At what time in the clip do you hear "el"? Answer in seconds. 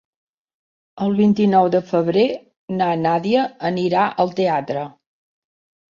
1.07-1.11